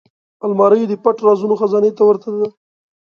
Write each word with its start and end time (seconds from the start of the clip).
الماري 0.45 0.81
د 0.87 0.93
پټ 1.03 1.17
رازونو 1.27 1.59
خزانې 1.61 1.91
ته 1.97 2.03
ورته 2.05 2.29
ده 2.39 2.47